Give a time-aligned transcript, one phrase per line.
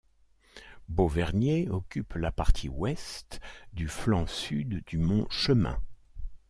[0.89, 3.39] Bovernier occupe la partie ouest
[3.73, 5.79] du flanc sud du Mont Chemin.